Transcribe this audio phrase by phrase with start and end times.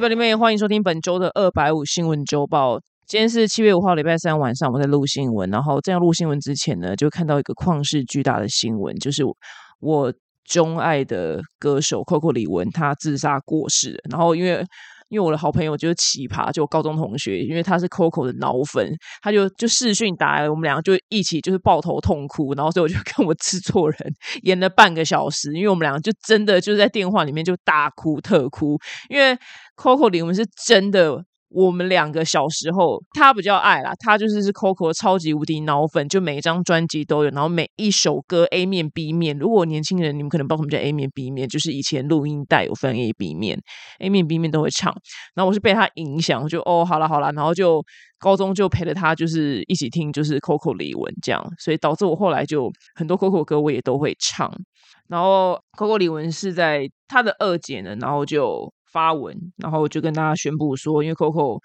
[0.00, 2.80] 表弟妹，欢迎收听本周的二百五新闻周报。
[3.06, 5.50] 今天是七月五号，礼拜三晚上，我在录新闻。
[5.50, 9.22] 然后在录新闻之前呢，就看到一个旷世巨大的新闻，就是
[9.80, 10.10] 我
[10.46, 14.00] 钟爱的歌手 Coco 李玟她自杀过世。
[14.10, 14.64] 然后因为
[15.10, 18.90] 因为我的好朋友就是奇葩，就我高中同学，因为他是 Coco 的脑粉，
[19.20, 22.54] 他就就视讯打来，我们两个就一起就是抱头痛哭。
[22.54, 23.98] 然后所以我就 跟我制作人
[24.44, 29.36] 演了半个小时，因为我们两个就真的就是在电话里面就大哭特哭，因为
[29.76, 31.24] Coco 里我们是真的。
[31.52, 39.36] 我们两个小时候，他比较爱啦，他就是是 Coco 超级无敌脑粉，就每一张专辑都有，然后每一首歌 A 面 B 面。
[39.36, 43.60] 如果年轻人你们可能不知道什么叫 A 面 B 面，就是以前录音带有分 A B 面
[43.98, 44.94] ，A 面 B 面都会唱。
[45.34, 47.82] 然后我是被他影响，就哦好了好了，然后就
[48.20, 54.48] 高中就陪着他，就是一起听就是 Coco 李玟这样，所以导致我后来就很多 Coco 歌我也都会唱。
[55.08, 58.72] 然后 Coco 李玟是在他的二姐呢，然后就。
[58.92, 61.60] 发文，然后就跟大家宣布说，因为 Coco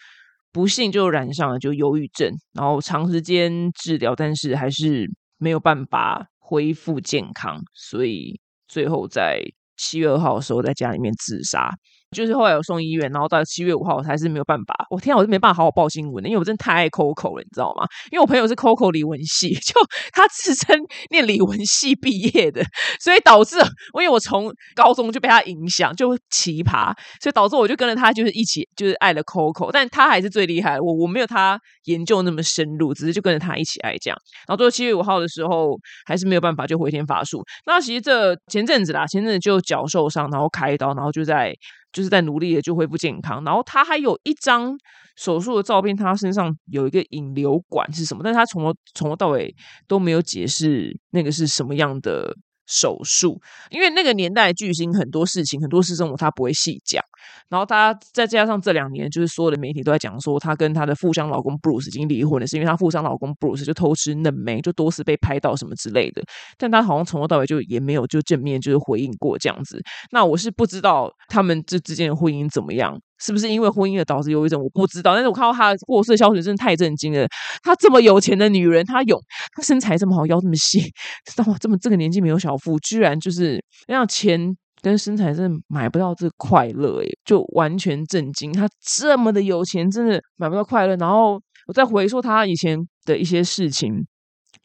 [0.52, 9.42] 不幸就染上了就忧郁症，然后长时间治疗，但是还是没有办法恢复健康，所以最后在
[9.78, 11.70] 七月二号的时候在家里面自杀。
[12.16, 14.74] 就是后来有送医院，然后到七月五号，我还是没有办法。
[14.90, 17.86] 我天啊，我是没办法好好报新闻的，因为我真的太爱 Coco 了，你知道吗？
[18.12, 19.74] 因为我朋友是 Coco 李文系， 就
[20.14, 20.76] 他自称
[21.12, 22.64] 念李文系毕业的，
[23.00, 23.58] 所以导致
[23.94, 29.70] 我因为我从高中就被他影响，就奇葩，所以导致我就跟着他，就是一起就是爱了 Coco。
[29.72, 34.18] 但他还是最厉害，我我没有他研究那么深入，只是就跟着他一起爱这样。
[34.48, 37.44] 然后最后七月五号的时候，还是没有办法就回天乏术。
[37.66, 41.54] 那其实这前阵子啦，前阵子就脚受伤，然后开刀，然后就在。
[41.96, 44.78] 就是在努力的就恢复健康，然后他还有一张
[45.16, 48.20] 手术的照片，他身上有一个引流管是什么？
[48.22, 49.56] 但是他从头从头到尾
[49.88, 52.36] 都没有解释那个是什么样的。
[52.68, 53.40] 手术，
[53.70, 57.04] 因为那个年代巨星很多事情很多事情他不会细讲，
[57.50, 66.22] 然后他再加上这两年就是所有的媒体都在讲说他跟他的富商老公 Bruce 已经离婚了，是因为他富商老公 Bruce 就偷吃嫩梅，就多次被拍到什么之类的，
[66.58, 69.82] 但他好像从头到尾就也没有就正面就是回应过这样子。
[70.12, 73.00] 那我是不知道他们这之间的婚姻怎么样。
[73.26, 74.62] 是不是因为婚姻而导致忧郁症？
[74.62, 77.28] 我不知道，但是我看到她过世的消息，真的太震惊了。
[77.64, 79.20] 她这么有钱的女人，她有
[79.56, 80.80] 她身材这么好，腰这么细，
[81.26, 81.58] 知道吗？
[81.60, 84.40] 这么这个年纪没有小腹，居然就是那样钱
[84.82, 88.54] 跟身材真的买不到这快乐，诶就完全震惊。
[88.54, 90.96] 她这么的有钱，真的买不到快乐。
[90.98, 94.06] 然后我再回溯她以前的一些事情。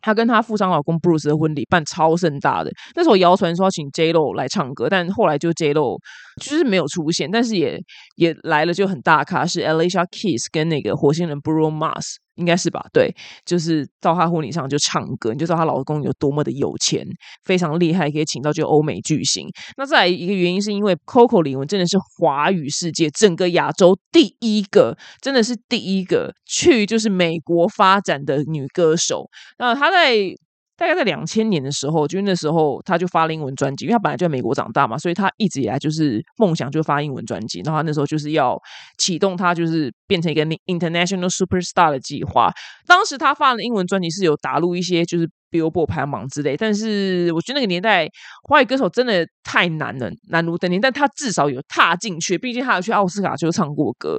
[0.03, 5.99] 她跟她富商老公 Bruce 的婚礼办超盛大的，那时候谣传说要请 J Lo 来唱歌，但后来就 J Lo
[6.41, 7.79] 就是没有出现，但是也
[8.17, 12.17] 也来了，就很大咖，是 Alicia Keys 跟那个火星人 Bruno Mars。
[12.37, 13.15] 应该是吧，对，
[13.45, 17.07] 就是到她婚礼上就唱歌，你就知道她老公有多么的有钱，
[17.45, 19.47] 非常厉害，可以请到就欧美巨星。
[19.77, 29.29] 那再来一个原因，是因为 Coco 李玟真的是华语世界整个亚洲第一个，真的是第一个去就是美国发展的女歌手。
[29.59, 30.35] 那她在。
[30.81, 37.61] 大概在两千年的时候，就那时候他就发了英文专辑，因为他本来就在美国长大嘛，所以他一直以来就是梦想就发英文专辑。
[37.61, 38.59] 然后他那时候就是要
[38.97, 42.51] 启动他就是变成一个 international superstar 的计划。
[42.87, 48.09] 当时他发的英文专辑是有打入一些就是 Billboard 排行榜之类，但是我觉得那个年代
[48.49, 50.81] 华语歌手真的太难了，难如登天。
[50.81, 54.19] 但他至少有踏进去，毕竟他有去奥斯卡就唱过歌。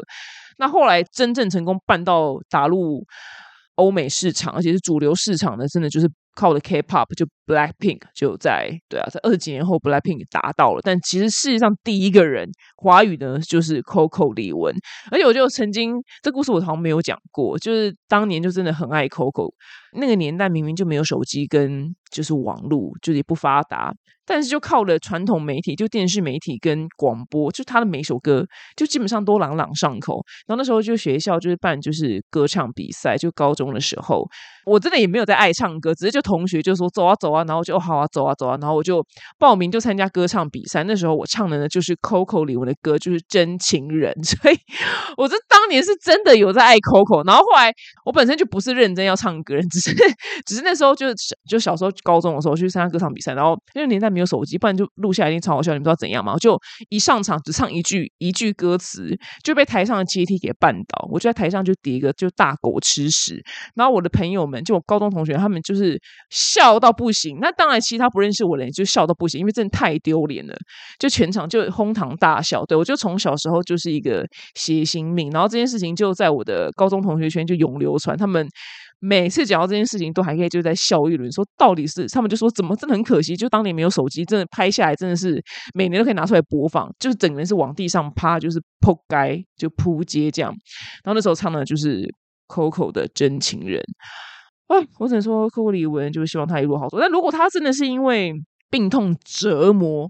[0.59, 3.03] 那后来真正成功办到打入
[3.77, 6.07] 欧美市场，而且是主流市场的，真的就是。
[6.35, 14.73] 靠我的 K-pop 就 Black Pink 就在对啊，在二十几年后 Black Pink 达到了，但其实世界上第一个人华语呢就是 Coco 李玟，
[15.11, 19.51] 而且我就曾经这故事我好像没有讲过，就是当年就真的很爱 Coco，
[19.99, 23.93] 那个年代明明就没有手机跟就是网络，就是也不发达。
[24.23, 28.45] 但是就靠了传统媒体，就电视媒体跟广播，就他的每一首歌
[28.77, 30.23] 就基本上都朗朗上口。
[30.47, 34.23] 然后那时候就学校就是办就是歌唱比赛，就高中的时候，
[34.65, 39.05] 我真的也没有在爱唱歌，只是就同学就说走啊走啊，然后就好啊走啊走啊，然后我就
[39.37, 40.83] 报名就参加歌唱比赛。
[40.83, 44.13] 那时候我唱的呢就是 Coco 李玟的歌，就是真情人。
[44.23, 44.57] 所以
[45.17, 47.25] 我这当年是真的有在爱 Coco。
[47.25, 47.73] 然后后来
[48.05, 49.95] 我本身就不是认真要唱歌人，只是
[50.45, 51.15] 只是那时候就是
[51.49, 55.71] 就小时候高中的时候去参加歌唱比赛，然后那个年代没有手机，不然就录下来一定超好笑。
[55.73, 56.35] 你们知道怎样吗？
[56.39, 56.57] 就
[56.89, 61.07] 一上场只唱一句一句歌词，就被台上的阶梯给绊倒。
[61.11, 63.43] 我就在台上就叠一个就大狗吃屎。
[63.75, 65.99] 然后我的朋友们，就我高中同学，他们就是
[66.29, 67.20] 笑到不行。
[67.39, 70.55] 那当然，其他不认识我的人就笑到不行，因为真的太丢脸了，
[70.99, 72.65] 就全场就哄堂大笑。
[72.65, 74.25] 对我就从小时候就是一个
[74.55, 78.17] 谐星命，然后这件事情就在我的高中同学圈就永流传。
[78.17, 78.47] 他们
[78.99, 85.41] 每次讲到这件事情，都还可以就在笑一轮，说到底是他们就说怎么真的很可惜，就当年没有手机，真的拍下来真的是
[85.73, 90.51] 每年都可以拿出来播放，就是整个人是往地上趴，就是扑街就扑街这样。
[91.03, 92.07] 然后那时候唱的就是
[92.47, 93.81] Coco 的真情人。
[94.71, 96.97] 啊，我只能说，科克李文就是希望他一路好走。
[96.97, 98.33] 但如果他真的是因为
[98.69, 100.09] 病痛折磨，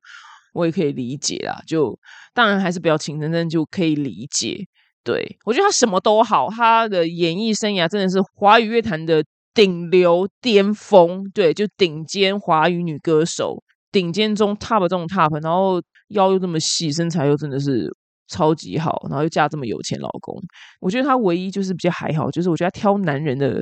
[0.53, 1.59] 我也可以理解啦。
[1.65, 1.97] 就
[2.33, 4.63] 当然还是不要轻生，但就可以理解。
[5.03, 11.23] 对我觉得他什么都好，他的演艺生涯真的是华语乐坛的顶流巅峰。
[11.33, 17.89] 对，就顶尖华语女歌手，顶尖中 top 这种 top，然后腰又这么细，身材又真的是
[18.27, 20.39] 超级好，然后又嫁这么有钱老公。
[20.79, 23.59] 我觉得他唯一就是比较还好，就是我觉得他挑男人的。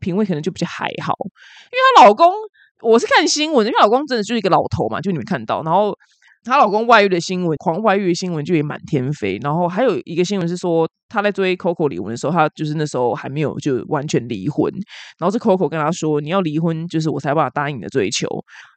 [0.00, 2.32] 品味可能就比较还好，因为她老公，
[2.82, 5.96] 我是看新闻，因为老公真的就是一个老头嘛，就你们看到，然后
[6.44, 14.72] 她老公外遇的新闻，狂外遇的新闻就也满天飞，然后还有一个新闻是说，她在追 Coco 离婚的时候，她就是那时候还没有就完全离婚，
[15.18, 18.26] 然后是 Coco 跟她说，你要离婚，就是我才办法答应你的追求。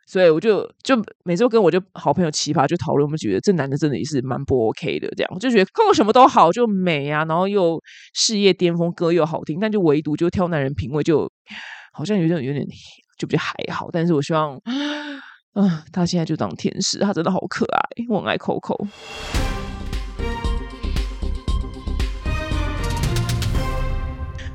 [0.06, 7.80] 所以我就就每次跟我就好朋友奇葩就讨论，我们觉得这男的真的也是蛮不 OK 的，这样我就觉得 Coco 什么都好，就美啊，然后又
[8.14, 11.32] 事业巅峰，歌又好听，但就唯独就挑男人品味就
[11.94, 12.66] 好像有点有点
[13.18, 13.88] 就比较还好。
[13.94, 14.60] 但是我希望，
[15.54, 17.80] 啊，他现在就当天使，他真的好可爱，
[18.10, 18.88] 我很爱 Coco。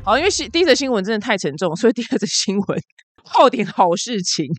[0.04, 2.82] 好，因为新第一则新闻真的太沉重，所以第二则新闻。
[3.34, 4.50] 报点好事情，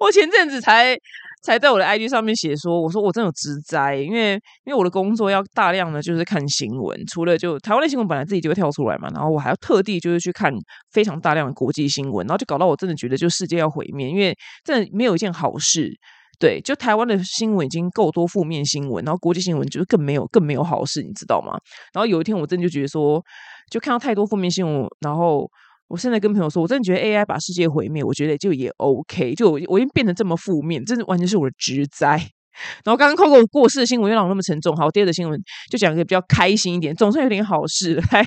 [0.00, 0.98] 我前阵子才
[1.42, 4.32] 才在我的 IG 上面写说，我说我真的有直灾，因为
[4.64, 10.52] 因为我的工作要大量的就是看新闻，除了就台湾的新闻本来自己就会跳出来嘛，然后我还要特地就是去看
[10.90, 15.90] 非常大量的国际新闻，然后就搞到我真的觉得就世界要毁灭，因为真的没有一件好事。
[16.40, 21.58] 对，就台湾的新闻已经够多负面新闻，然后国际新闻就是更没有更没有好事，你知道吗？
[21.92, 23.22] 然后有一天我真的就觉得说，
[23.70, 25.48] 就看到太多负面新闻，然后。
[25.88, 29.34] 我现在跟朋友说，我真的觉得 AI 把世界毁灭，我觉得就也 OK。
[29.34, 32.20] 就我我已经变得这么负面，真的完全是我的职灾。
[32.84, 34.76] 然后刚刚 Coco 过世的新闻又让我那么沉重。
[34.76, 35.40] 好，第二个新闻
[35.70, 37.94] 就讲一个比较开心一点，总算有点好事。
[38.12, 38.24] 来，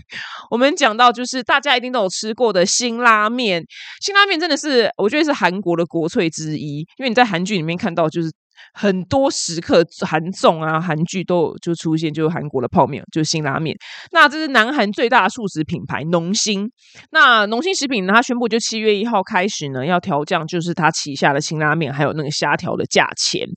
[0.49, 3.63] 我们讲到就是大家一定都有吃过的新拉面，
[4.01, 8.31] 新拉面真的是我觉得是韩国的国粹之一，因为你在韩剧里面看到就是。
[8.73, 13.75] 很多时刻，韩综啊、韩剧都有就出现，就是韩国的泡面，就是辛拉面。
[14.11, 16.69] 那这是南韩最大的素食品牌农心。
[17.11, 23.47] 那农心食品呢，它宣布就七月一号开始呢，要调降，就是它旗下的辛拉面还有那个虾条的价钱。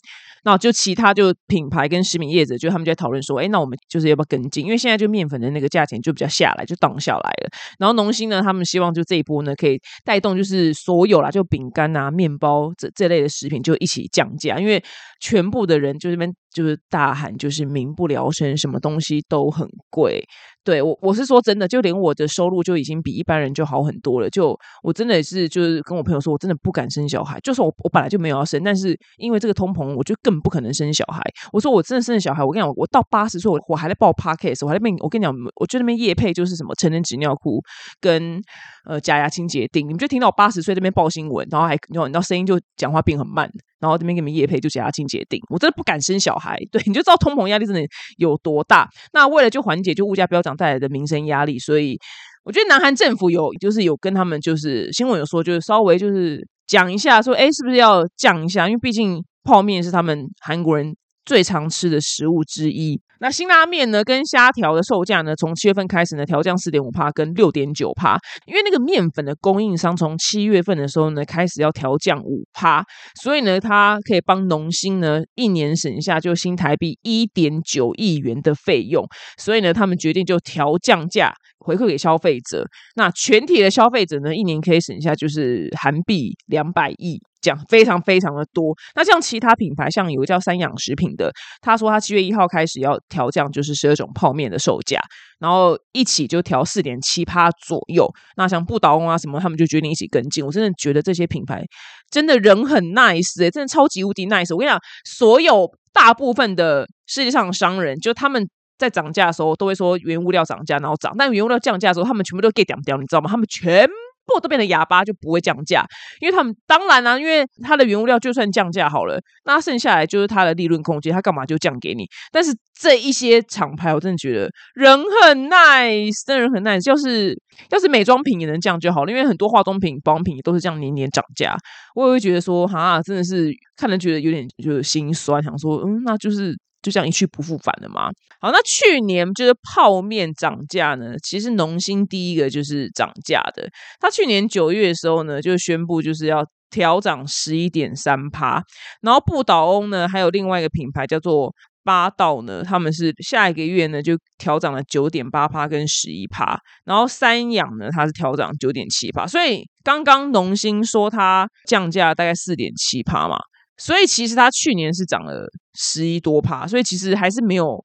[0.44, 4.64] 那就其他就品牌跟食品业者，就他们在讨论说，哎，那我们就是要不要跟进？
[4.64, 7.50] 因为现在就面粉的那个价钱就比较下来，就荡下来了。
[7.78, 14.82] 然后农心呢，他们希望就这一波呢，可以带动就是所有啦，就饼干啊、面包这这类的食品就一起降价，因为
[15.20, 20.22] 全部的人就这边就是大喊，就是民不聊生，什么东西都很贵。
[20.64, 24.30] 对我，我是说真的，就连我的收入就已经比一般人就好很多了。
[24.30, 27.38] 就我真的是，就是跟我朋友说，我真的不敢生小孩。
[27.40, 31.22] 就是我，我本来就没有要生，但是因为这个通膨，我就更不可能生小孩。
[31.52, 37.62] 我说我真的生了小孩，我跟你讲，我到八十岁，我我还在报 p a r k c a s 我还在边，我跟你讲，我觉得那边叶配就是什么成人纸尿裤
[38.00, 38.40] 跟
[38.86, 43.50] 呃假牙清洁钉，你们就听到我八十岁这边报新闻，然后还你知道声音就讲话变很慢。
[43.80, 46.58] 然后这边给你们叶配就写他清洁定，我真的不敢生小孩。
[46.70, 47.82] 对，你就知道通膨压力真的
[48.16, 48.88] 有多大。
[49.12, 51.98] 那为了就缓解就物价飙涨带来的民生压力，所以
[52.44, 58.66] 我觉得南韩政府有就是有跟他们就是新闻有说，就是稍微就是讲一下说，哎，是不是要降一下？
[58.68, 63.00] 因为毕竟泡面是他们韩国人最常吃的食物之一。
[63.20, 72.84] 那新拉面呢，跟虾条的售价呢，从七月份开始呢，调降四点五帕跟六点九帕，因为那个面粉的供应商从七月份的时候呢，开始要调降五帕，
[73.22, 79.06] 所以呢，它可以帮农心呢一年省下就新台币一点九亿元的费用，
[79.38, 82.66] 所以呢，他们决定就调降价回馈给消费者。
[82.96, 87.20] 那全体的消费者呢，一年可以省下就是韩币两百亿。
[87.44, 94.98] 讲非常非常的多，那像其他品牌，像有个叫三养食品的，他说他七月一号开始要调降，就是十二种泡面的售价，
[95.38, 98.10] 然后一起就调四点七趴左右。
[98.36, 100.44] 那像不倒翁啊什么，他们就决定一起跟进。
[100.44, 101.62] 我真的觉得这些品牌
[102.10, 104.54] 真的人很 nice，哎，真的超级无敌 nice。
[104.54, 108.48] 我跟你讲，所有大部分的世界上的商人，就他们
[108.78, 113.30] 在涨价的时候都会说原物料涨价，然后涨，但原物料降价的时候，他们全部都 get 掉掉，你知道吗？
[113.30, 113.88] 他们全
[114.26, 115.84] 波特变的哑巴就不会降价，
[116.20, 122.06] 因为他们当然啦，因为它的原物料就算降价好了，那剩下来就是它的利润空间，它干嘛就降给你？
[122.32, 126.88] 但是这一些厂牌，我真的觉得人很 nice，真的人很 nice。
[126.88, 127.38] 要是
[127.70, 131.56] 要是美妆品也能降就好了，因为很多化妆品、保养品都是这样年年涨价，
[131.94, 136.56] 我也会觉得说，哈，真的是看了觉得有点就是心酸，想说，嗯，那就是。
[136.84, 138.10] 就这样一去不复返了吗？
[138.40, 143.66] 好，那去年就是泡面涨价呢，其实农心第一个就是涨价的。
[143.98, 148.62] 他去年九月的时候呢，就宣布就是要调涨十一点三趴，
[149.00, 163.38] 然后不倒翁呢，还有另外一个品牌叫做八道呢，他们是下一个月呢就调涨了九点八趴跟十一趴，然后三养呢它是调涨九点七趴，所以刚刚农心说它降价大概四点七趴嘛。
[163.76, 167.84] 所以其实它去年是涨了十一多趴，所以其实还是没有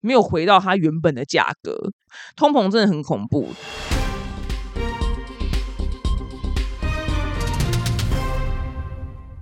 [0.00, 1.76] 没有回到它原本的价格。
[2.36, 3.50] 通膨真的很恐怖。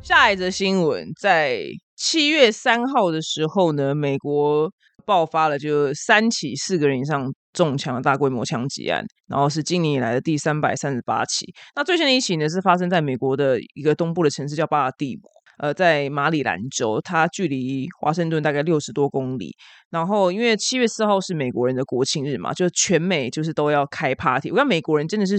[0.03, 1.63] 下一则新闻，在
[1.97, 4.71] 七月三号的时候呢，美国
[5.07, 11.55] 爆发了就三起四个人以上中枪的大规模枪击案，然后是今年以来的第三百三十八起。
[11.77, 15.34] 那最新的一起呢，是发生在美国的一个东部的城市叫巴尔的摩。
[15.59, 19.55] 呃，在马里兰州，它距离华盛顿大概六十多公里。
[19.91, 24.51] 然后，因为七月四号是美国人的国庆日嘛，就全美就是都要开 party。
[24.51, 25.37] 我看美国人真的是，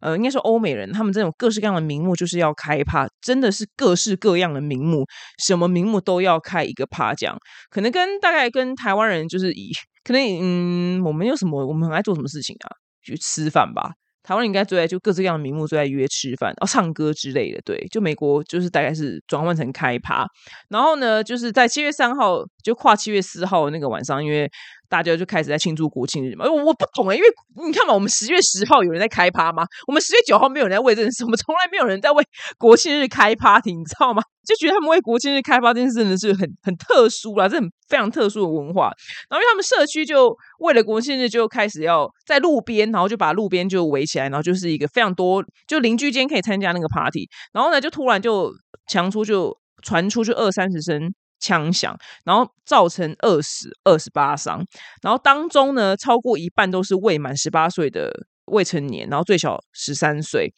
[0.00, 5.06] 呃，应该说欧美人，他们这种各式各样的名目就是要开趴，真的是各式各样的名目，
[5.38, 7.38] 什么名目都要开一个趴这样。
[7.70, 9.70] 可能跟大概跟台湾人就是以，
[10.02, 12.74] 可能嗯，我们有什么，我们很爱做什么事情啊？
[13.02, 13.92] 去吃饭吧。
[14.22, 20.26] 台湾应该最爱就各式各样的名目最爱约吃饭哦唱歌之类的，对，就美国就是大概是转换成开趴，
[20.68, 24.50] 然后呢，就是在七月三号就跨七月四号那个晚上，因为。
[24.92, 26.44] 大家就开始在庆祝国庆日嘛？
[26.44, 27.26] 我不懂哎，因为
[27.66, 29.64] 你看嘛，我们十月十号有人在开趴吗？
[29.86, 32.22] 我们十月九号没有人在为这件事，我们从来没有人在为
[32.58, 34.22] 国庆日开 party，你知道吗？
[34.44, 38.92] 就觉得他们为国庆日开趴这件事真的是很很特殊啦，这很非常特殊的文化。
[39.30, 47.26] 然后因为他们社区就为了国庆日就开始要在路边，然后就把路边就围起来，然后就是一个非常多就邻居间可以参加那个 party。
[47.54, 48.52] 然后呢，就突然就
[48.88, 51.00] 强出就传出就二三十声。
[51.42, 51.94] 枪响，
[52.24, 54.64] 然后造成二死二十八伤，
[55.02, 58.12] 然后当中呢，超过一半都是未满十八岁的
[58.46, 60.48] 未成年，然后最小十三岁。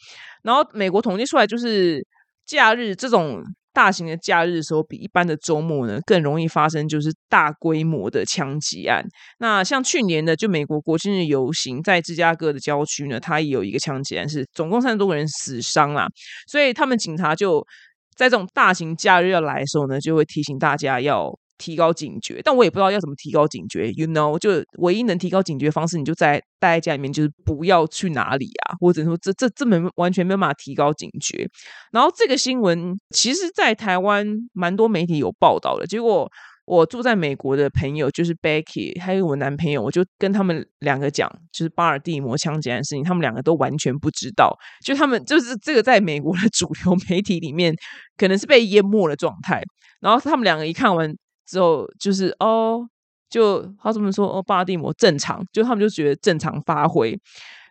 [0.42, 2.06] 然后美国统计出来，就是
[2.44, 9.02] 假日这种大型的假日的时候，比一般的周末呢更容易发生就是大规模的枪击案。
[9.38, 16.06] 那像去年的就美国国庆日游行，在芝加哥的郊区呢，它也有一个枪击案，是总共三十多个人死伤啦。
[16.46, 17.66] 所以他们警察就。
[18.16, 22.40] 在这种大型假日要来的时候呢，就会提醒大家要提高警觉。
[22.42, 31.48] 但我也不知道要怎么提高警觉，you know，就唯一能提高警觉方式，你就在待在家里面，就是不要去哪里啊，或者说这这这没完全没有办法提高警觉。
[31.92, 36.30] 然后这个新闻其实，在台湾蛮多媒体有报道的，结果。
[36.66, 47.74] 我住在美国的朋友就是 Becky，还有我男朋友，我就跟他们两个讲，就是巴尔的摩枪击案事情，他们两个都完全不知道，就他们就是这个在美国的 主流媒体里面
[48.16, 49.62] 可能是被淹没的状态。
[50.00, 51.14] 然后他们两个一看完
[51.46, 52.80] 之后，就是哦，
[53.28, 57.18] 就他这么说，哦，巴尔的摩正常，就他们就觉得正常发挥。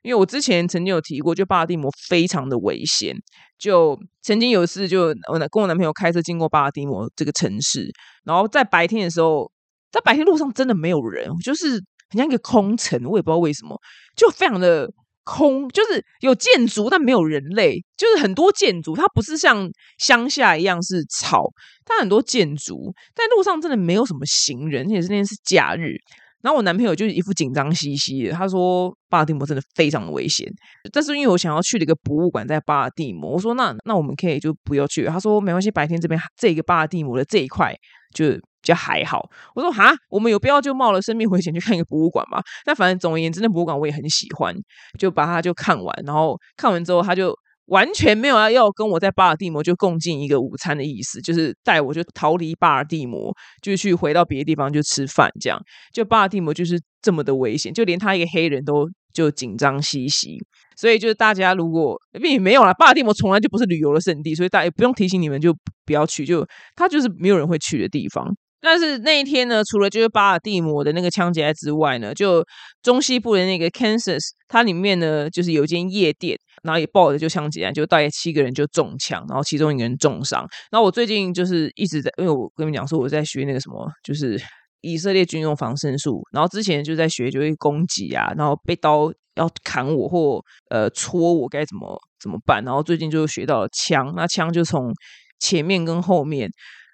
[0.04, 3.16] 因为我之前曾经有提过，就巴尔的摩非常的危险。
[3.58, 7.90] 就曾经有一次，就我跟我男朋友开车经过巴尔的摩这个城市，
[8.26, 9.50] 然后在白天的时候，
[9.92, 13.80] 在白天路上真的没有人，就是很像一个空城，我也不知道为什么，
[14.18, 14.92] 就非常的
[15.24, 21.46] 空，就是有建筑但没有人类，就是很多建筑，它不是像乡下一样是草，
[21.86, 25.96] 它很多建筑，但路上真的没有什么行人，而且是那天是假日。
[26.44, 30.48] 然后我男朋友就一副紧张兮兮的，他说巴尔的摩真的非常的危险，
[30.92, 35.06] 但是因为我想要去的一个博物馆在巴尔的摩，我说那那我们可以就不要去。
[35.06, 37.74] 他说没关系，白天这边这个巴尔的摩的这一块
[38.14, 39.28] 就比较还好。
[39.56, 42.42] 我说哈，我们有必要就冒了生命危险去看一个博物馆吗？
[42.66, 44.54] 那反正总而言之，那博物馆我也很喜欢，
[45.00, 45.98] 就把它就看完。
[46.06, 47.34] 然后看完之后，他就。
[47.68, 55.60] 完全没有要要跟我在巴尔的摩就共进一个午餐的意思，就是带我就逃离巴尔的摩，就去回到别的地方就吃饭，这样
[55.94, 60.38] 就巴尔的摩就是这么的危险，就连他一个黑人都就紧张兮兮，
[60.76, 65.56] 所以就是大家如果并没有了，巴尔的摩从来就不是旅游的圣地，所以大家也不用提醒你们就
[65.86, 68.36] 不要去，就他就是没有人会去的地方。
[68.66, 72.42] 但是那一天呢，除了就是巴尔的摩的那个枪击案之外呢，就
[72.82, 80.48] 中西部的那个 Kansas，它里面呢就是有一间夜店，然后也爆了就枪击案，就大概七个人就中枪，然后其中一个人重伤。
[80.72, 84.42] 然后我最近就是一直在，因为我跟你们讲说我在学那个什么，就是
[84.82, 94.92] 以色列军用防身术，然后之前就在学就会攻击啊，然后被刀要砍我或呃戳我该怎么怎么办，然后最近就学到了枪，那枪就从
[95.40, 96.50] 前面跟后面，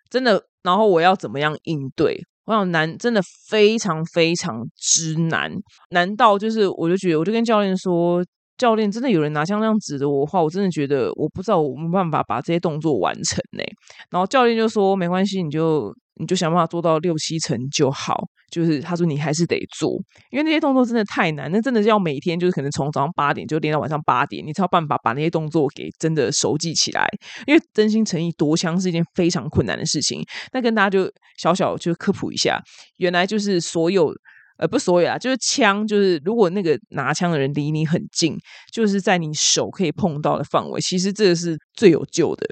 [0.10, 2.20] 真的，然后我要怎么样应对？
[2.46, 5.52] 我想难，真的非常非常之难，
[5.92, 8.26] 难道就是我就觉得，我就跟教练说。
[8.60, 13.64] 教练真的有人拿枪这样指着我的话，我真的觉得我不知道我没办法把这些动作完成呢。
[14.12, 19.92] 然后教练就说：“没关系，你就你就想办法做到六七成就好。”就是他说你还是得做，
[20.32, 27.08] 因为那些动作真的太难，那真的是要每天就是可能从早上八点就练到晚上八点，你才有办法把那些动作给真的熟记起来。
[27.46, 30.22] 因为真心诚意夺枪是一件非常困难的事情。
[30.52, 32.60] 那跟大家就小小就科普一下，
[32.98, 34.12] 原来就是所有。
[34.60, 38.38] 呃，不所有啊，就是枪，就是如果那个拿枪的人离你很近，
[38.74, 42.46] 就是在你手可以碰到的范围，其实这个是最有救的，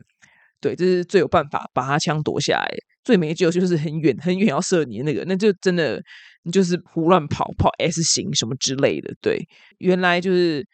[0.61, 2.67] 对，这是最有办法把他枪夺下来。
[3.03, 6.01] 最没救就是很远很远要射你的那个，那就真的
[6.43, 9.13] 你就是胡乱跑跑 S 型什么之类的。
[9.21, 9.45] 对，
[9.79, 10.65] 原来就是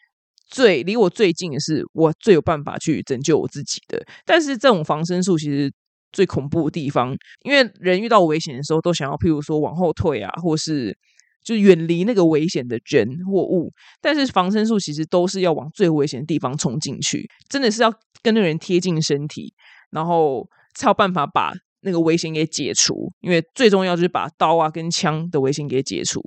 [0.46, 4.00] 最离我最近的是我最有办法去拯救我自己的。
[4.24, 5.72] 但是这种防身术其实
[6.12, 10.96] 最恐怖的地方，因为人遇到危险的时候都想要，譬如说往后退啊，或是。
[11.44, 13.70] 就远离那个危险的人或物，
[14.00, 19.52] 但是防身术其实都是要往最危险的地方冲进去，真的是要跟那个人贴近身体，
[19.90, 21.52] 然后才有办法把。
[21.84, 26.20] 那个危险给解除，因为最重要就是把刀啊跟枪的危险给解除，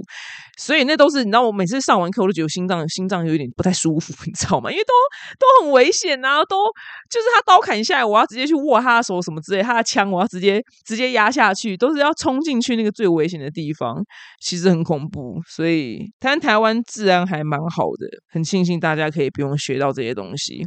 [0.57, 4.71] 所以那都是你知道，我每次上完课我都觉得心脏心脏有点不太舒服， 你知道吗？
[4.71, 4.93] 因为都
[5.39, 6.65] 都很危险啊，都
[7.09, 14.01] 就是他刀砍下来，我要直接去握他的手什么之类，他的枪我要直接直接压下去，都是要冲进去那个最危险的地方，
[14.39, 15.41] 其实很恐怖。
[15.47, 20.65] 所以台湾台湾治安还蛮好的，很庆幸大家可以不用学到这些东西。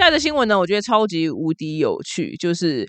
[0.00, 2.88] 下一个新闻呢，我觉得超级无敌有趣，就是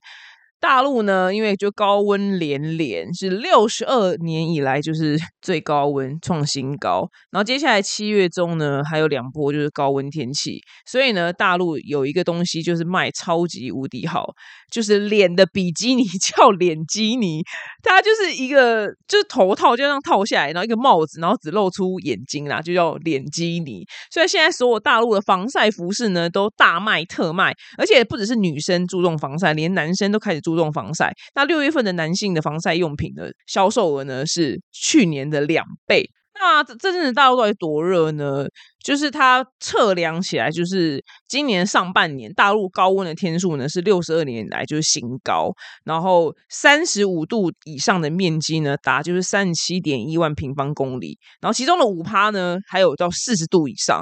[0.62, 14.30] 大陆呢，因为就高温连连，是六十二年以来就是最高温创新高，然后接下来七月中呢还有两波就是高温天气，所以呢大陆有一个东西就是卖超级无敌好。
[14.72, 16.04] 就是脸的比基尼
[16.38, 17.44] 叫脸基尼，
[17.84, 23.86] 它就是一个就是头套就这样套下来，然后一个帽子，然后只露出眼睛啦，就叫脸基尼。
[24.10, 31.14] 所以现在所有大陆的防晒服饰呢都大卖特卖，而且不只是女生注重防晒，连男生都开始注注重防晒。
[31.36, 36.10] 那六月份的男性的防晒用品的销售额呢是去年的两倍。
[36.34, 38.46] 那这阵子大陆到底多热呢？
[38.84, 45.52] 就是它测量起来，就是今年上半年大陆高温的天数呢是六十二年来就是新高，
[45.84, 54.02] 然后三十五度以上的面积呢达就是三十七点一万平方公里，然后其中的五趴呢还有到四十度以上。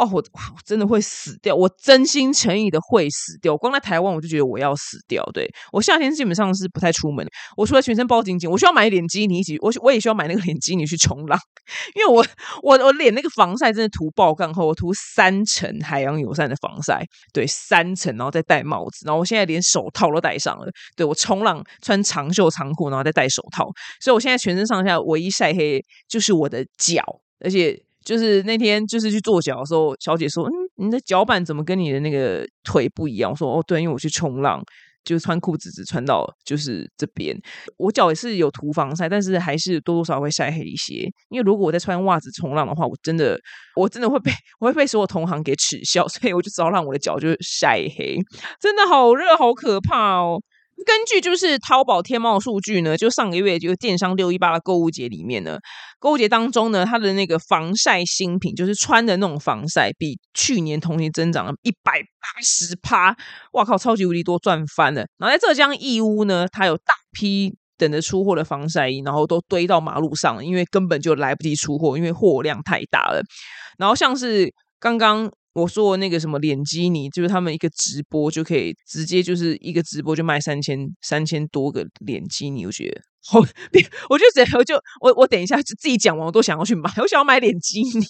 [0.00, 0.22] 哦，我
[0.64, 3.54] 真的会死掉，我真心诚意的会死掉。
[3.54, 5.22] 光在台湾我就觉得我要死掉。
[5.34, 11.38] 对我夏天基本上是不太出门，我除了全身包紧紧，我需要买脸基尼一起，我我也需要买那个脸基尼去冲浪，
[11.94, 12.24] 因为我
[12.62, 20.66] 我我脸那个防晒真的涂爆干后，我涂三层海洋友善的防晒，对三层，然后再戴帽子，然后我现在连手套都戴上了。
[20.96, 23.68] 对我冲浪穿长袖长裤，然后再戴手套，
[24.00, 27.04] 所以我现在全身上下唯一晒黑就是我的脚，
[27.40, 27.78] 而且。
[28.10, 30.52] 就是那天就是去做脚的时候，小姐说：“嗯，
[30.84, 34.60] 你的脚板怎么跟你的那个腿不一样？”我说：“哦，对，因为我去冲浪，
[35.04, 37.38] 就是穿裤子只穿到就是这边。
[37.76, 41.08] 我脚也是有涂防晒，但是还是多多少少会晒黑一些。
[41.28, 43.38] 因为如果我在穿袜子冲浪的话，我真的
[43.76, 48.16] 我真的会被 我会被所有同行给耻笑，所以我就只好让我的脚就是晒黑。
[48.60, 50.42] 真的好热，好可怕哦！”
[50.86, 55.58] 根据就是淘宝天猫数据呢，就上个月就电商六一八的购物节里面呢，
[55.98, 63.16] 购物节当中呢，它的那个防晒新品，就是穿的那种防晒，比去年同期增长了一百八十趴，
[63.52, 65.04] 哇靠，超级无敌多，赚翻了。
[65.18, 73.22] 然后在浙江义乌呢，它有大批等着出货的防晒衣，然后都堆到马路上，因为根本就来不及出货，因为货量太大了。
[73.78, 75.30] 然后像是刚刚。
[75.52, 83.40] 我说那个什么脸基尼，就是他们一个直播就可以直接就是一个直播就卖三千三千多个脸基尼，我觉得 好，
[84.08, 88.06] 我就觉得就我我等一下自己讲完，我都想要去买，我想要买脸基尼， 就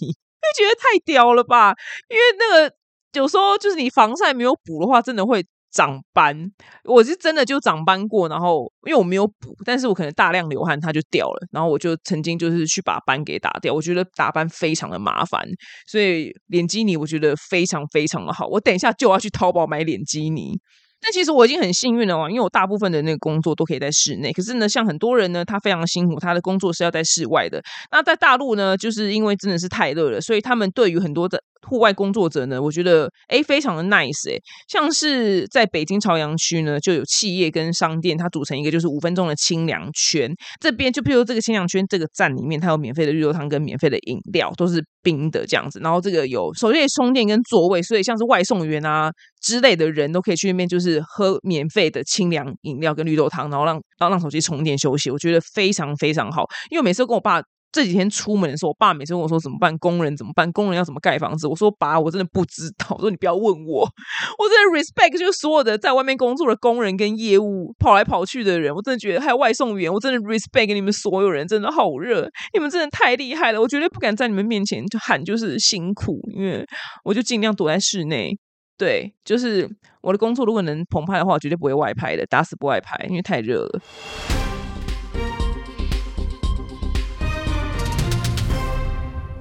[0.57, 1.75] 觉得太屌了吧？
[2.09, 2.75] 因为那个
[3.15, 5.45] 有时候就是你防晒没有补的话，真的会。
[5.73, 6.51] 长斑，
[6.85, 11.47] 我是真的就长斑过，然后因为我没有补，但是我可能大量流汗，它就掉了。
[11.53, 15.43] 然后我就曾经就是去把斑给打掉，我觉得打斑非常的麻烦，
[15.87, 18.47] 所以脸基尼我觉得非常非常的好。
[18.47, 20.59] 我等一下就要去淘宝买脸基尼。
[21.03, 24.31] 但其实我已经很幸运了哦，因为我大部分的那个工作都可以在室内。
[24.35, 27.59] 可是呢，像很多人呢，他非常辛苦，他的工作是要在室外的。
[27.91, 34.37] 那在大陆呢，就是因为真的是太热了，所以他们对于很多的户外工作者呢，我觉得哎，非常的 nice 哎，
[34.69, 40.31] 像是在北京朝阳区呢，就有企业跟商店，它组成一个就是五分钟的清凉圈。
[40.61, 45.79] 这边就譬如这个清凉圈这个站里面，它有免费的绿豆汤跟免费的饮料，都是冰的这样子。
[45.81, 49.11] 然后这个有首先充电跟座位，所以像是外送员啊
[49.43, 55.11] 之类的人都可以去那边，就是喝免费的清凉饮料跟绿豆汤，然后让让让手机充电休息。
[55.11, 57.43] 我觉得非常非常好，因为每次跟我爸。
[57.73, 59.77] 这几天出门的时候，我爸每次问我说怎么办？
[59.79, 60.51] 工人怎么办？
[60.53, 61.47] 工人要怎么盖房子？
[61.47, 62.97] 我说爸，我真的不知道。
[62.97, 63.83] 我说你不要问我，
[64.39, 76.67] 我真的 respect 就是所有的在外面工作的工人跟业务跑来跑去的人，我真的觉得还有外送员，我真的 respect 给你们所有人，真的好热，你们真的太厉害了，我绝对不敢在你们面前就喊就是辛苦，因为
[77.05, 78.37] 我就尽量躲在室内。
[78.77, 79.69] 对，就是
[80.01, 83.81] 我的工作如果能澎湃的话，绝对不会外拍的，打死不外拍，因为太热了。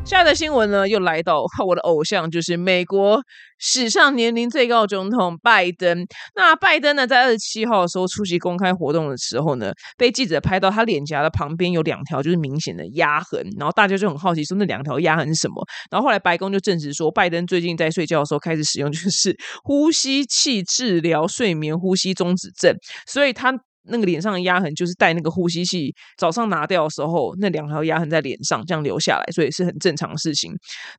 [0.10, 3.22] 下的新闻呢，又来到我的偶像，就是美国
[3.60, 6.04] 史上年龄最高总统拜登。
[6.36, 15.64] 那拜登呢，在二十七号的时候出席公开活动的时候呢，被记者拍到他脸颊的旁边有两条就是明显的压痕，然后大家就很好奇说那两条压痕是什么。
[15.92, 23.54] 然后后来白宫就证实说，拜登最近在睡觉的时候开始使用就是 呼吸器治疗睡眠呼吸中止症，所以他。
[23.84, 30.52] 那个脸上的压痕就是带那个呼吸器，早上拿掉的时候，那两条压痕在脸上这样留下来，所以是很正常的事情。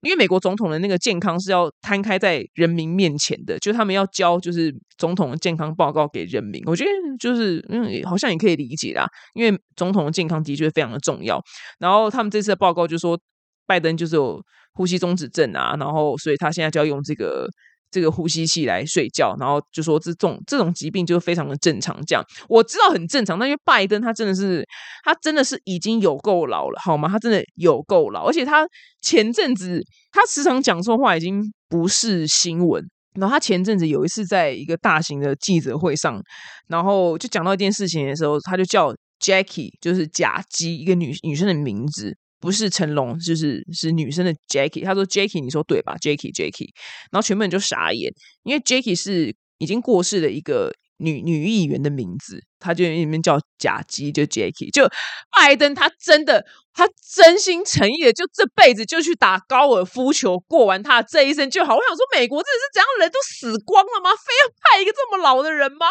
[0.03, 6.63] 因为美国总统的那个健康是要摊开在人民面前的，就他们要交就是总统的健康报告给人民。
[6.67, 11.41] 我觉得就是嗯，好像也可以理解啦，因为总统的健康的确非常的重要。
[11.79, 13.19] 然后他们这次的报告就说，
[13.67, 17.49] 拜登就是有呼吸中止症啊，然后所以他现在就要用这个。
[17.91, 21.97] 这个呼吸器来睡觉，然后就说这种这种疾病就非常的正常。
[22.07, 24.65] 这样我知道很正常，但因为拜登他真的是
[25.05, 27.09] 他真的是已经有够老了，好吗？
[27.09, 28.67] 他真的有够老，而且他
[29.03, 32.85] 前阵子他时常讲错话，已经不是新闻。
[33.15, 36.23] 然后他前阵子有一次在一个大型的记者会上，
[36.69, 42.17] 然后就讲到一件事情的时候，他就叫 Jackie，就是假鸡，一个女女生的名字。
[42.41, 44.85] 不是成龙，就是是女生的 Jackie。
[44.85, 46.71] 他说 Jackie，你说对吧？Jackie，Jackie。
[47.13, 54.71] 然后全部人就傻眼，因为 Jackie 是已经过世的一个女女议员的名字，他就里面叫贾基，就 Jackie。
[54.71, 54.89] 就
[55.35, 61.75] 拜登，他真的，他真心诚意的，就这辈子就去打高尔夫球，过完他这一生就好。
[61.75, 64.11] 我想说，美国这是怎样人都死光了吗？
[64.13, 65.89] 非要派一个这么老的人吗？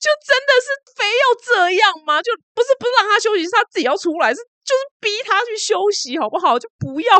[0.00, 2.22] 就真的是非要这样吗？
[2.22, 4.40] 就不是不让他休息，是他自己要出来是。
[4.64, 6.56] 就是逼他去休息，好不好？
[6.56, 7.18] 就不要，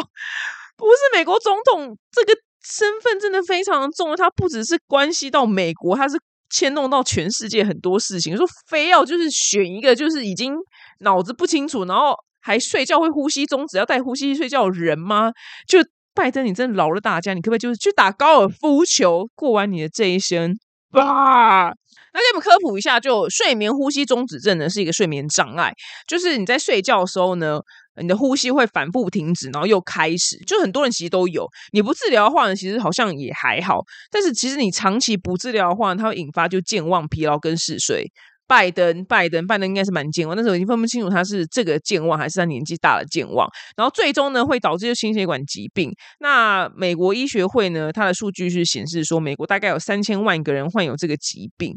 [0.77, 6.17] 不是美国总统这个身份真的非常重要，他不只是关系到美国，他是
[6.53, 8.37] 牵动到全世界很多事情。
[8.37, 10.55] 说非要就是选一个就是已经
[11.01, 15.33] 脑子不清楚，然后还睡觉会呼吸中止要带呼吸睡觉的人吗？
[15.67, 15.79] 就
[16.15, 20.55] 拜登，你真的饶了大家，你可不可以就是去打高尔夫球，过完你的这一生
[20.99, 21.73] 吧？
[22.15, 25.73] 那给我们科普一下，就睡眠呼吸中止症呢，是一个睡眠障碍，
[26.07, 27.59] 就是你在睡觉的时候呢，
[28.01, 31.49] 你的呼吸会反复停止，然后又开始，就很多人其实都有。
[31.73, 38.13] 你不治疗的话呢，其实好像也还好，但是其实你长期不治疗的话，它会引发就健忘、疲劳跟嗜睡。
[38.53, 43.49] 拜登，拜登，拜登应该是蛮健忘，但是我已经分不清楚他是这个健忘还是他年纪大了健忘。
[43.79, 45.91] 然后最终呢，会导致心血管疾病。
[46.21, 51.75] 那美国医学会呢，它的数据是显示说，美国大概有三千万个人患有这个疾病。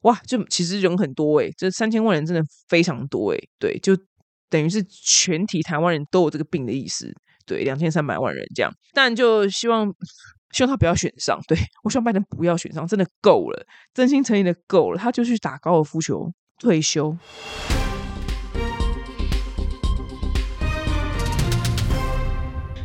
[0.00, 3.96] 哇，就其实人很多诶，这三千万人真的非常多诶，对，就
[4.48, 7.08] 等于是全体台湾人都有这个病的意思，
[7.46, 9.88] 对，两千三百万人这样，但就希望
[10.52, 17.16] 希望他不要选上，对我希望拜登不要选上，真的够了，真心诚意的够了，他就去打高尔夫球退休。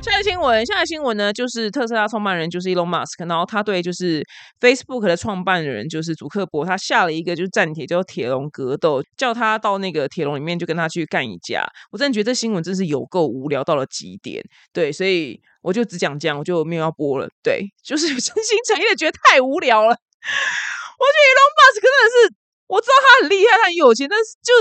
[0.01, 4.23] 下个新闻，现在新闻呢，就是特斯拉创办人就是 Elon Musk，然后他对就是
[4.61, 11.67] Facebook 的创办人就是祖克伯，他下了一个就是战帖，叫铁笼格斗，叫他到那个铁笼里面就跟他去干一架。
[11.91, 17.27] 我真的觉得这新闻真是有够无聊到了极点，对，所以我就只讲这样，我就没有要播了。
[17.41, 19.89] 对， 就是真心诚意的觉得太无聊了。
[19.89, 22.35] 我觉得 Elon Musk 真的是，
[22.67, 24.53] 我知道他很厉害，他很有钱，但是就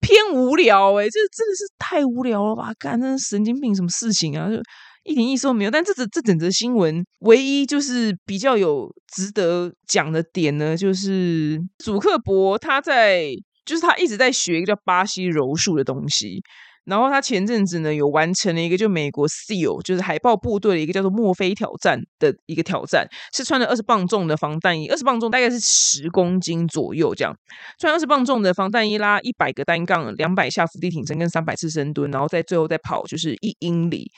[0.00, 2.72] 偏无聊哎，这真的是太无聊了吧？
[2.78, 4.48] 干，真是神经病，什么事情啊？
[4.48, 4.56] 就。
[5.04, 13.26] 一点意思都没有，但这这这整则新闻唯一就是比较有值得讲的点呢，就是祖克伯他在
[13.64, 16.40] 就是他一直在学一个叫巴西柔术的东西，
[16.84, 27.34] 然后他前阵子呢有完成了一个就美国 SEAL 就是海豹部队的一个叫做墨菲挑战的一个挑战，是穿了二十磅重的防弹衣，二十磅重大概是十公斤左右这样，
[27.78, 34.10] 穿二十磅重的防弹衣拉一百个单杠，两百下伏地挺身跟三百次深蹲，然后在最后再跑就是一英里。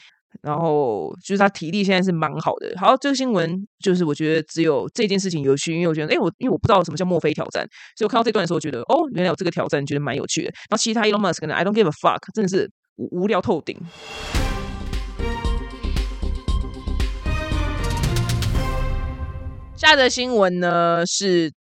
[0.42, 2.72] 然后就是他体力现在是蛮好的。
[2.76, 7.66] 好，这个新闻就是我觉得只有这件事情有趣，因为我觉得，哎，我因为我不知道什么叫墨菲挑战，
[7.96, 10.46] 所以我看到这段的时候，觉得哦，原来有这个挑战，觉得蛮有趣的。
[10.46, 13.78] 然后其他 Elon Musk 呢，I don't give a fuck，真的是无无聊透顶。
[19.76, 21.52] 下则新闻呢是。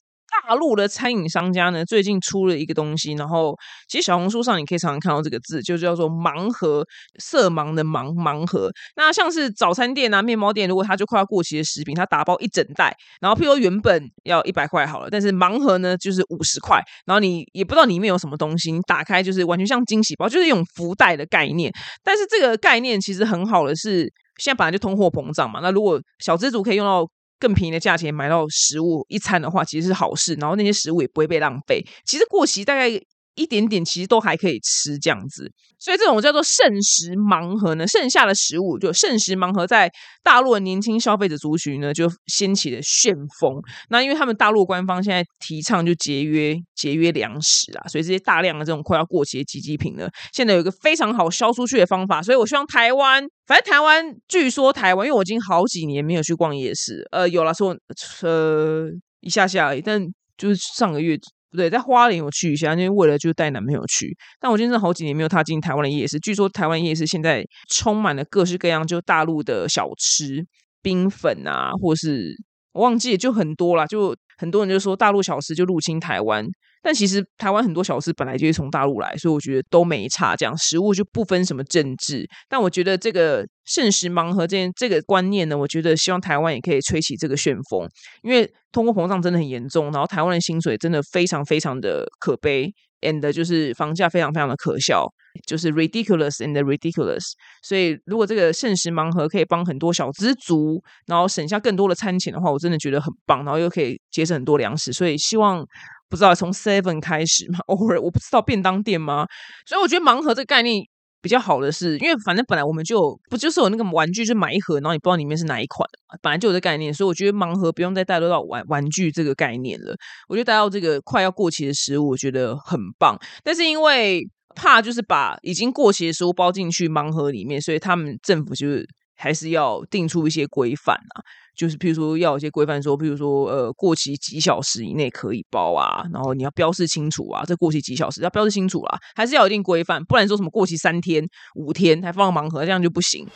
[0.46, 3.56] 大陆的餐饮商家呢，最近出了一个东西，然后
[3.88, 6.86] 其实小红书上你可以常常看到这个字，就叫做“盲盒”，
[7.20, 8.70] 色盲的盲盲盒。
[8.98, 21.72] 那像是早餐店啊、面包店，如果它就快要过期的食品，它打包一整袋，然后譬如原本要一百块好了，但是盲盒呢就是五十块，然后你也不知道里面有什么东西，你打开就是完全像惊喜包，就是一种福袋的概念。
[22.04, 27.08] 但是这个概念其实很好的是，现在本来就通货膨胀嘛，那如果小资族可以用到。
[27.44, 30.34] 更便宜的价钱买到食物一餐的话，其实是好事。
[30.36, 31.86] 然后那些食物也不会被浪费。
[32.06, 32.90] 其实过期大概。
[33.36, 43.60] 一点点其实都还可以吃这样子，所以这种叫做剩食盲盒呢，剩下的食物就剩食盲盒，在大陆的年轻消费者族群呢就掀起了旋风。
[43.90, 52.22] 那因为他们大陆官方现在提倡就节约节约粮食啊，所以这些大量的这种快要过期的机机品呢，现在有一个非常好销出去的方法。
[52.22, 57.76] 所以我希望台湾，反正台湾据说台湾，因为我已经好几年没有去逛夜市，呃，有了说
[58.22, 58.88] 呃
[59.22, 60.02] 一下下而已，但
[60.38, 61.18] 就是上个月。
[61.52, 64.12] 不对，在花莲我去一下，因为为了就带男朋友去。
[64.40, 66.18] 但我真的好几年没有踏进台湾的夜市。
[66.20, 70.44] 据说台湾夜市现在充满了各式各样，就大陆的小吃、
[70.82, 72.34] 冰粉啊，或是
[72.72, 73.86] 我忘记，就很多啦。
[73.86, 76.44] 就很多人就说大陆小吃就入侵台湾。
[76.84, 80.36] 但其实台湾很多小吃本来就是从大陆来，所以我觉得都没差。
[80.36, 82.28] 这样食物就不分什么政治。
[82.50, 87.88] 但我觉得这个剩食盲盒这件这个观念呢，我觉得希望台湾也可以吹起这个旋风，
[88.22, 92.70] 因为通货膨胀真的很严重，然后台湾的薪水真的非常非常的可悲
[93.00, 95.08] ，and 就是房价非常非常的可笑，
[95.48, 97.24] 就是 ridiculous and ridiculous。
[97.62, 105.66] 所以如果这个剩食盲盒可以帮很多小资族，然后省下更多的餐钱的话，我真的觉得很棒，然后又可以节省很多粮食，所以希望。
[106.10, 107.60] 不知道从 Seven 开始吗？
[107.68, 109.26] 偶尔我不知道便当店吗？
[109.66, 110.84] 所以我觉得盲盒这个概念
[111.22, 115.88] 比较好的是，因为反正本来我们就不就是有那个玩具，就买一盒，然后你不知道里面是哪一款，
[116.22, 119.96] 本来就有这概念，所以我觉得盲盒不用再带入到玩玩具这个概念了。
[120.28, 123.18] 我觉得带到这个快要过期的食物，我觉得很棒。
[123.44, 124.22] 但是因为
[124.54, 128.86] 怕就是把已经过期的食物包进去盲盒里面，所以他们政府就是
[129.16, 131.24] 还是要定出一些规范啊。
[131.56, 141.24] 就是，譬如说，要有一些规范，说，譬如说，呃，过期几小时以内可以包啊，然后你要标示清楚啊，这过期几小时要标示清楚啊，还是要有一定规范，不然说什么过期三天、
[141.56, 143.28] 五天还放盲盒，这样就不行。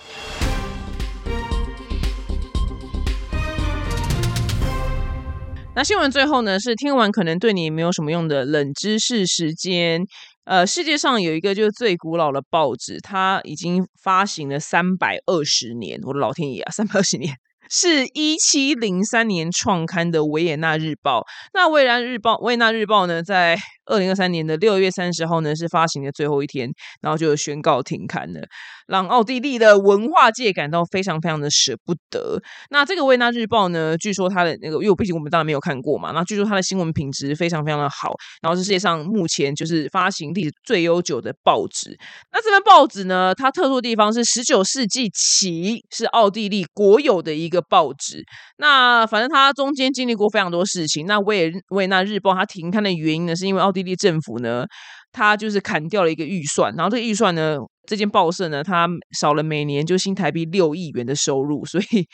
[5.75, 10.03] 那新闻最后呢，是听完可能对你没有什么用的冷知识时间。
[10.45, 17.32] 呃，世界上有一个就是最古老的报纸，它已经发行了三百二十年，我的老天爷啊，三百二十年。
[17.69, 21.21] 是一七零三年创刊的《维也纳日报》。
[21.53, 26.69] 那《维也纳日报》《维也纳日报》呢，在二零二三年的六月三十号呢，是发行的最后一天，
[27.02, 28.41] 然后就宣告停刊了，
[28.88, 32.41] 让奥地利的文化界感到非常非常的舍不得。
[32.69, 41.97] 那这个《维纳日报》呢，据说它的那个，因为我毕竟我们当然没有看过嘛，那据说它的新闻品质非常非常的好，然后是世界上目前就是发行历史最悠久的报纸。
[42.32, 48.23] 那这份报纸呢，它特殊的地方是十九世纪起是奥地利国有的一个报纸。
[48.58, 51.06] 那反正它中间经历过非常多事情。
[51.06, 54.65] 那维也维也纳日报它停刊的原因呢，是因为奥地利政府呢，
[55.11, 58.87] 他就是砍掉了一个预算，然后这个预算呢，这间报社呢，它
[59.17, 62.07] 少了每年就新台币六亿元的收入，所以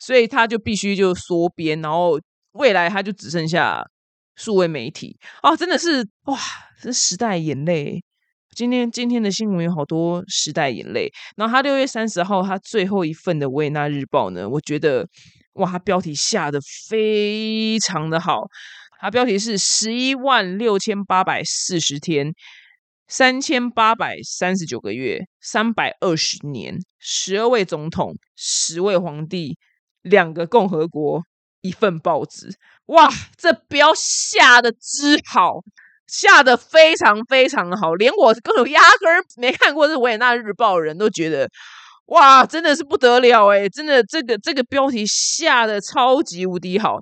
[0.00, 2.18] 所以他就必须就缩编，然后
[2.52, 3.82] 未来他就只剩下
[4.36, 6.38] 数位媒体啊，真的是哇，
[6.80, 8.02] 这时代眼泪。
[8.54, 11.12] 今天今天的新闻有好多时代眼泪。
[11.36, 15.06] 然后他六月三十号他最后一份的维也纳日报呢，我觉得
[15.54, 18.48] 哇，他标题下的非常的好。
[19.00, 22.34] 它标题是十一万六千八百四十天，
[23.06, 29.56] 三千八百三十九个月，三百二十年，十二位总统，十位皇帝，
[30.02, 31.22] 两个共和国，
[31.60, 32.48] 一份报纸。
[32.86, 35.60] 哇，这标下的之好。
[36.08, 41.46] 下的非常非常好，连我根本压根儿没看过这《维也纳日报》的人都觉得，
[42.06, 46.98] 哇，真的是不得了诶真的这个这个标题下的超级无敌好。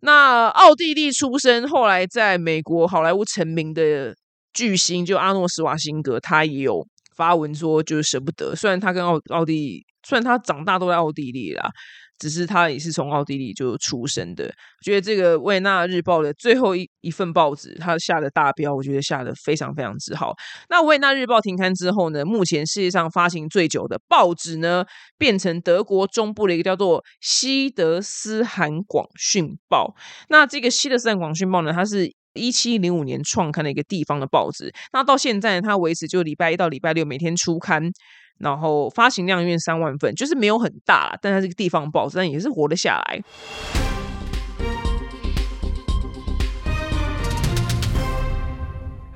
[0.00, 4.14] 那奥地利出生，后来在美国好莱坞成名的
[4.52, 8.54] 巨星，就阿诺·斯瓦辛格，他也有发文说，就是舍不得。
[8.54, 11.70] 虽然他跟奥奥地，虽然他长大都在奥地利啦。
[12.18, 14.44] 只是他也是从奥地利就出生的。
[14.44, 20.34] 我觉得这个《维也纳日报》的最后一一份报纸，他下的大标，我觉得下的非常非常之好。
[20.68, 24.84] 那《维也纳日报》停刊之后呢，目前世界上发行最久的报纸呢，
[25.18, 29.94] 变成德国中部的一个叫做《西德斯罕广讯报》。
[30.28, 34.72] 那这个《西德斯罕广讯报》呢，它是一七零五年创刊的一个地方的报纸。
[34.92, 37.90] 那到现在，它维持就礼拜一到礼拜六每天出刊。
[38.38, 43.85] 然后发行量约三万份，就是没有很大，但它是个地方报，但也是活得下来。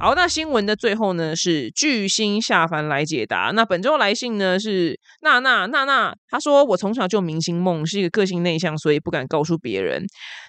[0.03, 3.53] 好，那新闻的最后呢是巨星下凡来解答。
[3.55, 10.03] 那本周来信呢是娜娜娜娜，她说我从小就明星梦，是一个个性内向，所以不敢告诉别人。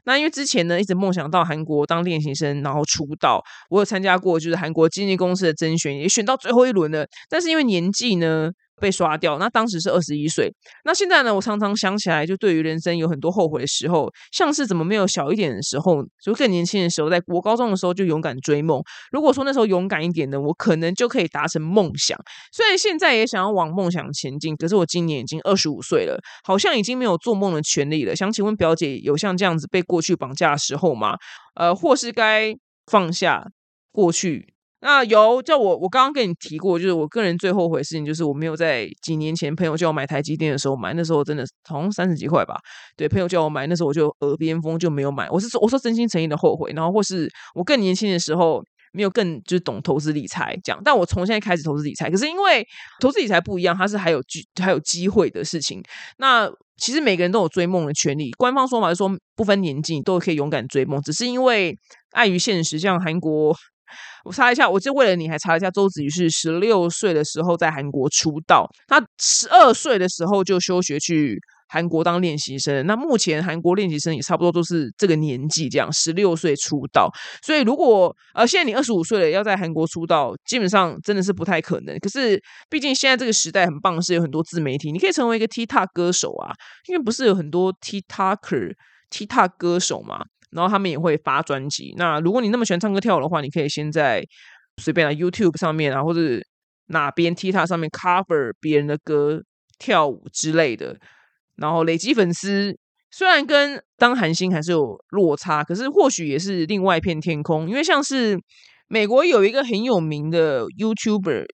[0.05, 3.43] 那因为之前呢一直梦想到韩国当练习生，然后出道。
[3.69, 7.05] 我有参加过就是韩国经纪公司的甄选，也选到最后一轮了。
[7.29, 8.51] 但是因为年纪呢。
[8.81, 10.51] 被刷掉，那当时是二十一岁。
[10.83, 11.33] 那现在呢？
[11.33, 18.81] 我常常想起来，就对于人生有很多后悔的时候，像是怎么没有小一点的时候，就更年轻的时候，在国高中的时候就勇敢追梦。
[19.11, 22.17] 如果说那时候勇敢一点的，我可能就可以达成梦想。
[22.51, 28.15] 虽然现在也想要往梦想前进，可是我今年已经二十五岁了，好像已经没有做梦的权利了。
[28.15, 31.15] 想请问表姐，有像这样子被过去绑架的时候吗？
[31.55, 32.55] 呃，或是该
[32.87, 33.45] 放下
[33.91, 34.50] 过去？
[34.81, 42.55] 那有叫我，我刚刚跟你提过，就是我个人最后悔的事情，就是我没有在几年前朋友叫我买台积电的时候买，那时候真的从三十几块吧。
[42.97, 45.29] 对，朋友叫我买，那时候我就耳边风就没有买。
[45.29, 46.71] 我是说，我说真心诚意的后悔。
[46.75, 52.65] 然后或是我更年轻的时候没有更就是懂投资理财这样，但我从现在开始投资理财，可是因为
[52.99, 55.79] 投资理财不一样，它是还有机还有机会的事情。
[56.17, 61.77] 那其实每个人都有追梦的权利，官方说法是说不分年纪都可以勇敢追梦，只是因为
[62.13, 63.55] 碍于现实，像韩国。
[64.23, 72.85] 我查一下，我就为了你还查了一下，周子瑜是十六岁的时候在韩国出道，他十二岁的时候就休学去韩国当练习生。
[72.85, 77.09] 那目前韩国练习生也差不多都是这个年纪，这样十六岁出道。
[77.41, 81.97] 所以如果呃现在你二十五岁了，要在韩国出道，基本上真的是不太可能。
[81.99, 86.51] 可是毕竟现在这个时代很棒，是有很多自媒体，你可以成为一个 TikTok 歌手啊，
[86.87, 88.73] 因为不是有很多 TikToker、
[89.09, 90.25] TikTok 歌手嘛。
[90.51, 91.93] 然后他们也会发专辑。
[91.97, 94.23] 那如果你那么喜欢唱歌跳舞的话，你可以先在
[94.81, 96.19] 随便的 YouTube 上面啊，或者
[96.87, 99.41] 哪边 TikTok 上面 cover 别人的歌、
[99.79, 100.97] 跳舞之类的，
[101.55, 102.77] 然后累积粉丝。
[103.13, 107.69] 虽然跟当韩星还是有落差，可是或许也是另外一片天空。
[107.69, 108.39] 因为像是
[108.87, 111.45] 美国有一个很有名的 YouTuber，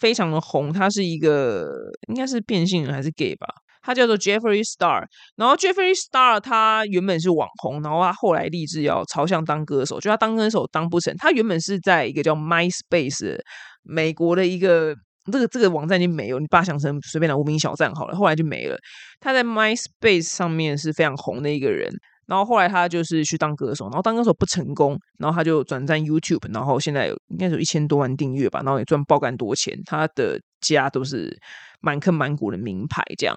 [0.00, 1.68] 非常的红，他是一个
[2.08, 3.46] 应该是变性人还是 gay 吧。
[3.88, 5.02] 他叫做 Jeffrey Star，
[5.34, 11.16] 然后 Jeffrey Star 他原本是网红，然后他后来立志要朝向当歌手，就他当歌手当不成。
[11.16, 13.38] 他原本是在一个叫 MySpace
[13.82, 14.94] 美国的一个
[15.32, 18.76] 这个这个网站已经没有，你把想成随便的无名小站好了，后来就没了。
[19.20, 21.90] 他在 MySpace 上面是非常红的一个人，
[22.26, 29.74] 然后后来他就是去当歌手，然后当歌手不成功，然后他就转战 YouTube，然后现在有应该有一千多万订阅吧，然后也赚爆干多钱。
[29.86, 31.34] 他的家都是
[31.80, 33.34] 满坑满谷的名牌，这样。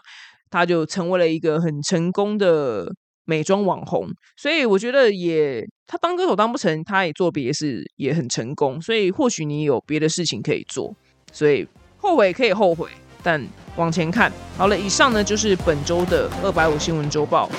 [0.52, 2.94] 他就成为了一个很成功的
[3.26, 10.94] 美妆网红，所以我觉得也他当歌手当不成，他也做别的事也很成功，所以或许你有别的事情可以做，
[11.32, 11.66] 所以
[11.98, 12.90] 后悔可以后悔，
[13.24, 13.42] 但
[13.78, 14.78] 往前看好了。
[14.78, 17.50] 以上呢就是本周的二百五新闻周报，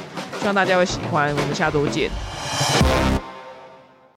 [0.40, 2.10] 希望大家会喜欢，我们下周见。